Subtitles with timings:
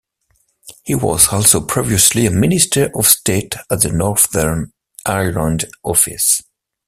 [0.83, 4.73] He was also previously a Minister of State at the Northern
[5.05, 6.41] Ireland Office.